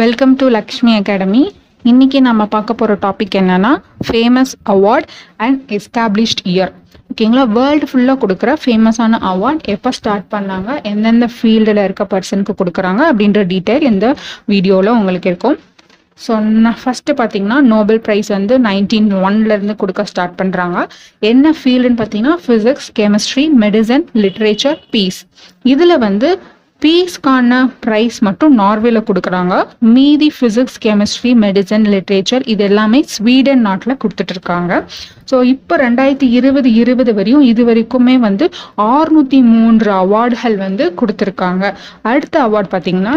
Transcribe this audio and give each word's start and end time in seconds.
Welcome 0.00 0.30
to 0.40 0.46
Lakshmi 0.48 0.92
academy 0.98 1.40
இன்னைக்கு 1.84 2.18
நம்ம 2.26 2.42
பார்க்க 2.46 2.76
போகிற 2.80 2.94
டாபிக் 3.02 3.34
என்னன்னா 3.40 3.72
famous 4.06 4.52
award 4.74 5.08
and 5.36 5.58
established 5.76 6.40
year 6.52 6.72
ஓகேங்களா 7.10 7.44
வேர்ல்டு 7.56 7.88
ஃபுல்லாக 7.90 8.16
கொடுக்குற 8.22 8.52
ஃபேமஸான 8.62 9.18
அவார்ட் 9.30 9.60
எப்போ 9.74 9.90
ஸ்டார்ட் 9.98 10.26
பண்ணாங்க? 10.34 10.68
எந்தெந்த 10.90 11.26
ஃபீல்டில் 11.34 11.82
இருக்க 11.84 12.06
பர்சனுக்கு 12.12 12.54
கொடுக்குறாங்க? 12.60 13.02
அப்படின்ற 13.10 13.42
டீட்டெயில் 13.52 13.86
இந்த 13.90 14.06
வீடியோவில் 14.52 14.90
உங்களுக்கு 14.90 15.30
இருக்கும். 15.32 15.58
ஸோ 16.20 16.32
நான் 16.64 16.80
ஃபஸ்ட்டு 16.82 17.18
பார்த்தீங்கன்னா 17.20 17.58
நோபல் 17.74 18.00
ப்ரைஸ் 18.06 18.32
வந்து 18.36 18.56
நைன்டீன் 18.68 19.12
ஒன்லேருந்து 19.26 19.76
கொடுக்க 19.82 20.08
ஸ்டார்ட் 20.12 20.38
பண்ணுறாங்க 20.40 20.78
என்ன 21.32 21.54
ஃபீல்டுன்னு 21.60 22.00
பார்த்தீங்கன்னா 22.02 22.38
physics 22.46 22.90
chemistry 23.00 23.46
medicine 23.64 24.06
literature 24.24 24.80
peace 24.94 25.20
இதில் 25.74 25.96
வந்து 26.08 26.30
பீஸ்க்கான 26.82 27.58
ப்ரைஸ் 27.84 28.16
மட்டும் 28.26 28.54
நார்வேல 28.60 29.00
கொடுக்குறாங்க. 29.08 29.54
மீதி 29.96 30.28
ஃபிசிக்ஸ் 30.36 30.78
கெமிஸ்ட்ரி 30.84 31.32
மெடிசன் 31.42 31.84
லிட்ரேச்சர் 31.92 32.44
இது 32.52 32.62
எல்லாமே 32.68 33.00
ஸ்வீடன் 33.14 33.62
நாட்டில் 33.66 33.98
கொடுத்துட்டு 34.02 34.34
இருக்காங்க 34.36 34.72
ஸோ 35.30 35.38
இப்போ 35.54 35.74
ரெண்டாயிரத்தி 35.84 36.28
இருபது 36.38 36.70
இருபது 36.82 37.12
வரையும் 37.18 37.44
இது 37.50 37.64
வரைக்குமே 37.68 38.16
வந்து 38.28 38.46
ஆறுநூற்றி 38.94 39.40
மூன்று 39.52 39.90
அவார்டுகள் 40.02 40.56
வந்து 40.64 40.86
கொடுத்துருக்காங்க. 41.00 41.64
அடுத்த 42.12 42.34
அவார்ட் 42.46 42.72
பார்த்தீங்கன்னா 42.74 43.14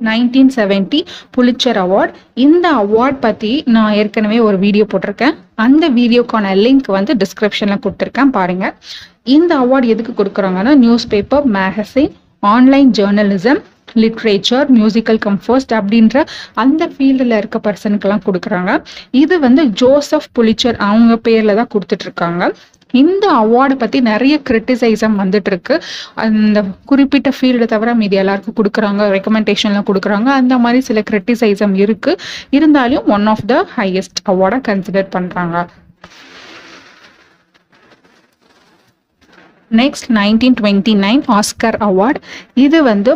நைன்டீன் 0.00 0.52
செவன்டி 0.56 1.00
புலிச்சர் 1.34 1.78
அவார்ட் 1.84 2.14
இந்த 2.46 2.66
அவார்ட் 2.82 3.18
பற்றி 3.26 3.52
நான் 3.74 3.96
ஏற்கனவே 4.00 4.38
ஒரு 4.46 4.56
வீடியோ 4.64 4.84
போட்டிருக்கேன். 4.92 5.36
அந்த 5.66 5.84
வீடியோக்கான 5.98 6.54
லிங்க் 6.64 6.90
வந்து 6.98 7.14
டிஸ்கிரிப்ஷனில் 7.22 7.82
கொடுத்துருக்கேன் 7.84 8.34
பாருங்கள் 8.38 8.74
இந்த 9.36 9.52
அவார்டு 9.64 9.92
எதுக்கு 9.94 10.14
கொடுக்குறாங்கன்னா 10.20 10.74
newspaper 11.14 11.46
magazine 11.58 12.12
online 12.50 12.88
journalism 12.98 13.58
literature 14.02 14.68
musical 14.76 15.20
composed 15.24 15.72
அப்படின்ற 15.78 16.22
அந்த 16.62 16.82
ஃபீல்டில் 16.94 17.34
இருக்க 17.40 17.58
பர்சனுக்கெல்லாம் 17.66 18.24
கொடுக்குறாங்க. 18.26 18.72
இது 19.22 19.34
வந்து 19.44 19.62
ஜோசப் 19.80 20.30
புலிச்சர் 20.32 20.78
அவங்க 20.86 21.16
பேரில் 21.26 21.58
தான் 21.60 21.70
கொடுத்துட்ருக்காங்க. 21.74 22.48
இந்த 23.02 23.26
அவார்டை 23.42 23.76
பற்றி 23.82 23.98
நிறைய 24.08 24.34
கிரிட்டிசைசம் 24.48 25.14
வந்துட்டு 25.22 25.50
இருக்கு 25.52 25.76
அந்த 26.24 26.64
குறிப்பிட்ட 26.90 27.32
ஃபீல்டை 27.36 27.68
தவிர 27.74 27.94
மீதி 28.00 28.16
எல்லாருக்கும் 28.22 28.58
கொடுக்குறாங்க 28.60 29.02
ரெக்கமெண்டேஷன்லாம் 29.16 29.88
கொடுக்குறாங்க. 29.90 30.28
அந்த 30.40 30.56
மாதிரி 30.64 30.80
சில 30.88 31.02
கிரிட்டிசைசம் 31.10 31.76
இருக்கு. 31.84 32.14
இருந்தாலும் 32.58 33.06
ஒன் 33.16 33.26
ஆஃப் 33.34 33.46
த 33.52 33.66
ஹையஸ்ட் 33.76 34.20
அவார்டை 34.32 34.60
கன்சிடர் 34.70 35.08
பண்ணுறாங்க 35.16 35.56
next 39.80 40.08
nineteen 40.20 40.56
twenty 40.60 40.94
nine 41.06 41.22
Oscar 41.38 41.78
award 41.88 42.20
இது 42.64 42.80
வந்து 42.90 43.12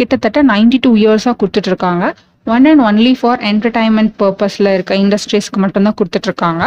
கிட்டத்தட்ட 0.00 0.42
நைன்டி 0.52 0.80
டூ 0.86 0.92
இயர்ஸாக 1.04 1.34
கொடுத்துட்டு 1.40 1.70
இருக்காங்க 1.72 2.04
one 2.46 2.66
and 2.70 2.82
only 2.88 3.12
for 3.20 3.40
entertainment 3.50 4.12
பர்பஸில் 4.22 4.70
இருக்க 4.74 4.92
இண்டஸ்ட்ரீஸ்க்கு 5.02 5.58
மட்டும்தான் 5.64 5.96
கொடுத்துட்ருக்காங்க. 6.00 6.62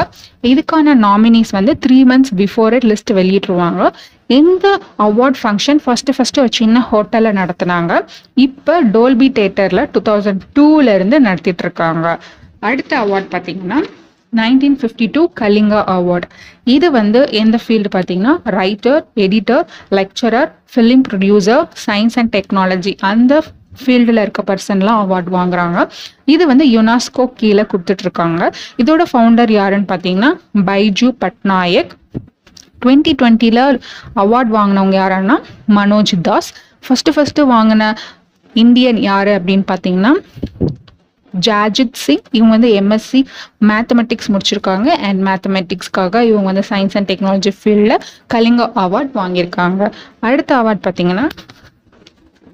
இதுக்கான 0.50 0.94
நாமினிஸ் 1.06 1.52
வந்து 1.58 1.74
த்ரீ 1.86 1.98
மந்த்ஸ் 2.12 2.34
பிஃபோர் 2.42 2.76
லிஸ்ட் 2.92 3.12
வெளியிட்டுருவாங்க. 3.20 3.82
இந்த 4.40 4.68
அவார்ட் 5.08 5.40
ஃபங்க்ஷன் 5.42 5.82
ஃபஸ்ட்டு 5.86 6.16
ஃபஸ்ட்டு 6.18 6.42
ஒரு 6.44 6.52
சின்ன 6.60 6.86
ஹோட்டலில் 6.92 7.38
நடத்துனாங்க. 7.42 7.94
இப்போ 8.46 8.76
டோல்பி 8.96 9.30
தேட்டரில் 9.40 9.84
டூ 9.96 10.02
தௌசண்ட் 10.10 10.46
டூவிலேருந்து 10.60 11.20
நடத்திட்டு 11.28 11.66
இருக்காங்க 11.68 12.08
அடுத்த 12.70 12.94
அவார்ட் 13.04 13.30
பார்த்தீங்கன்னா 13.34 13.80
nineteen 14.40 14.78
fifty 14.82 15.08
two 15.16 15.24
Kalinga 15.42 15.82
award 15.96 16.28
இது 16.76 16.88
வந்து 17.00 17.20
எந்த 17.42 17.60
ஃபீல்டு 17.64 17.92
பார்த்தீங்கன்னா 17.96 18.36
writer 18.60 19.02
editor 19.26 19.66
lecturer 20.00 20.50
film 20.74 21.04
producer 21.10 21.66
science 21.88 22.18
and 22.22 22.32
technology 22.38 22.94
அந்த 23.12 23.42
ஃபீல்டில் 23.82 24.22
இருக்க 24.24 24.42
பர்சன்லாம் 24.50 25.00
அவார்ட் 25.04 25.30
வாங்குறாங்க. 25.36 25.78
இது 26.34 26.44
வந்து 26.50 26.66
யுனாஸ்கோ 26.74 27.24
கீழே 27.40 27.64
கொடுத்துட்ருக்காங்க. 27.72 28.42
இதோட 28.82 29.04
ஃபவுண்டர் 29.12 29.52
யாருன்னு 29.60 29.88
பார்த்தீங்கன்னா 29.92 30.32
பைஜு 30.70 31.10
பட்நாயக். 31.24 31.94
டுவெண்ட்டி 32.84 33.14
டுவெண்ட்டியில் 33.20 33.64
அவார்ட் 34.24 34.52
வாங்கினவங்க 34.58 34.96
யாருன்னா 35.04 35.38
மனோஜ் 35.78 36.14
தாஸ். 36.28 36.50
ஃபஸ்ட்டு 36.88 37.14
ஃபஸ்ட்டு 37.16 37.48
வாங்கின 37.56 37.84
இந்தியன் 38.64 39.00
யார் 39.10 39.30
அப்படின்னு 39.38 39.66
பார்த்தீங்கன்னா 39.70 40.12
ஜாஜித் 41.48 42.00
சிங் 42.04 42.26
இவங்க 42.32 42.52
வந்து 42.58 42.72
எம்எஸ்சி 42.82 43.22
மேத்தமெட்டிக்ஸ் 43.70 44.32
முடிச்சிருக்காங்க. 44.34 44.88
அண்ட் 44.88 45.28
மேத்தமெட்டிக்ஸ்க்காக 45.28 46.22
இவங்க 46.22 46.48
வந்து 46.52 46.66
சயின்ஸ் 46.70 46.98
அண்ட் 47.00 47.12
டெக்னாலஜி 47.12 47.54
ஃபீல்டில் 47.60 47.98
கலிங்கா 48.34 48.68
அவார்ட் 48.86 49.12
வாங்கியிருக்காங்க. 49.22 49.92
அடுத்த 50.20 50.58
அவார்ட் 50.62 50.86
பார்த்தீங்கன்னா 50.88 51.28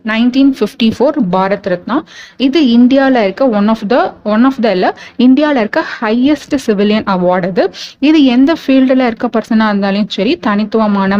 nineteen 0.09 0.51
fifty 0.57 0.87
four 0.97 1.17
Bharat 1.31 1.67
Ratna. 1.71 1.95
இது 2.45 2.59
இந்தியாவில் 2.69 3.21
இருக்க 3.23 3.49
one 3.49 3.67
of 3.67 3.83
the 3.87 3.95
one 4.23 4.43
of 4.43 4.59
the 4.61 4.71
இல்லை 4.71 4.89
இந்தியாவில் 5.17 5.59
இருக்க 5.59 5.83
ஹையஸ்ட் 6.01 6.55
சிவிலியன் 6.65 7.07
அவார்டு 7.13 7.47
அது. 7.51 7.63
இது 7.99 8.23
எந்த 8.35 8.53
ஃபீல்டில் 8.61 9.03
இருக்க 9.05 9.29
பர்சனாக 9.35 9.67
இருந்தாலும் 9.67 10.07
சரி 10.09 10.33
தனித்துவமான 10.47 11.17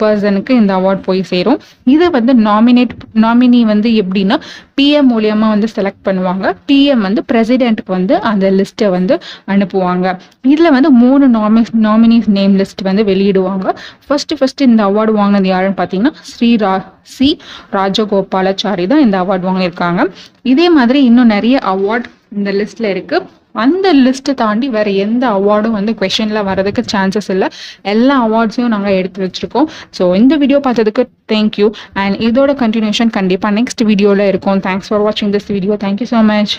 பர்சனுக்கு 0.00 0.50
இந்த 0.50 0.74
அவார்ட் 0.78 1.02
போய் 1.02 1.22
சேரும். 1.22 1.60
இது 1.84 2.10
வந்து 2.10 2.34
நாமினேட் 2.34 2.94
நாமினி 3.14 3.60
வந்து 3.62 3.90
எப்படின்னா 4.02 4.36
பிஎம் 4.80 5.10
மூலியமா 5.12 5.48
வந்து 5.54 5.68
செலக்ட் 5.76 6.04
பண்ணுவாங்க. 6.04 6.54
பிஎம் 6.68 7.04
வந்து 7.06 7.24
பிரசிடென்ட்க்கு 7.32 7.92
வந்து 7.98 8.20
அந்த 8.20 8.50
லிஸ்ட்டை 8.50 8.90
வந்து 8.90 9.20
அனுப்புவாங்க. 9.46 10.18
இதில் 10.52 10.70
வந்து 10.70 10.90
மூணு 10.90 11.28
நாமி 11.38 11.62
நாமினிஸ் 11.88 12.28
நேம் 12.38 12.56
லிஸ்ட் 12.58 12.82
வந்து 12.82 13.04
வெளியிடுவாங்க. 13.04 13.66
ஃபர்ஸ்ட் 14.06 14.34
ஃபர்ஸ்ட் 14.38 14.62
இந்த 14.62 14.82
அவார்டு 14.84 15.12
வாங்கினது 15.20 15.48
யாருன்னு 15.54 15.78
பார்த்தீங்கன்னா 15.82 16.14
ஸ்ரீ 16.32 16.56
ரா 16.56 16.74
சி 17.02 17.38
ராஜகோபாலாச்சாரி 17.70 18.86
தான் 18.86 19.00
இந்த 19.00 19.24
அவார்டு 19.24 19.46
வாங்கியிருக்காங்க. 19.50 20.02
இதே 20.42 20.70
மாதிரி 20.70 21.04
இன்னும் 21.04 21.32
நிறைய 21.36 21.58
அவார்ட் 21.74 22.08
இந்த 22.38 22.50
லிஸ்ட்ல 22.58 22.86
இருக்கு. 22.94 23.16
அந்த 23.64 23.86
லிஸ்ட்டை 24.04 24.32
தாண்டி 24.42 24.66
வேற 24.76 24.88
எந்த 25.04 25.24
அவார்டும் 25.38 25.76
வந்து 25.78 25.92
கொஷனில் 26.00 26.46
வரதுக்கு 26.48 26.82
சான்சஸ் 26.92 27.28
இல்லை. 27.34 27.48
எல்லா 27.92 28.14
அவார்ட்ஸையும் 28.26 28.72
நாங்கள் 28.74 28.96
எடுத்து 29.00 29.24
வச்சிருக்கோம். 29.24 29.68
ஸோ 29.98 30.02
இந்த 30.20 30.36
வீடியோ 30.42 30.60
பார்த்ததுக்கு 30.66 31.04
தேங்க்யூ 31.32 31.68
அண்ட் 32.02 32.16
இதோட 32.28 32.54
கண்டினியூஷன் 32.62 33.12
கண்டிப்பாக 33.18 33.54
நெக்ஸ்ட் 33.58 33.84
வீடியோவில் 33.90 34.24
இருக்கும். 34.32 34.62
தேங்க்ஸ் 34.68 34.90
ஃபார் 34.90 35.04
வாட்சிங் 35.06 35.34
this 35.36 35.50
video 35.56 35.76
thank you 35.84 36.08
so 36.14 36.22
much 36.32 36.54